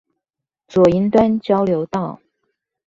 [0.67, 2.19] 左營端交流道